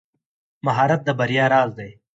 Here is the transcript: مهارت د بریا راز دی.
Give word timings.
مهارت 0.65 1.01
د 1.05 1.09
بریا 1.19 1.45
راز 1.53 1.69
دی. 1.79 1.91